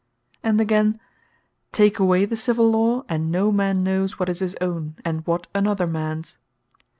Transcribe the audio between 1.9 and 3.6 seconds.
away the Civill Law, and no